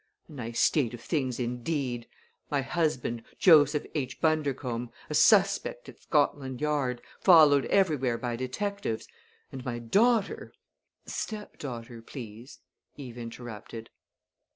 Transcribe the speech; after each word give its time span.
A 0.27 0.31
nice 0.31 0.59
state 0.59 0.95
of 0.95 1.01
things 1.01 1.39
indeed! 1.39 2.07
My 2.49 2.63
husband, 2.63 3.21
Joseph 3.37 3.85
H. 3.93 4.19
Bundercombe, 4.19 4.89
a 5.11 5.13
suspect 5.13 5.87
at 5.89 6.01
Scotland 6.01 6.59
Yard, 6.59 7.03
followed 7.19 7.65
everywhere 7.67 8.17
by 8.17 8.35
detectives; 8.35 9.07
and 9.51 9.63
my 9.63 9.77
daughter" 9.77 10.53
"Stepdaughter, 11.05 12.01
please," 12.01 12.61
Eve 12.97 13.19
interrupted. 13.19 13.91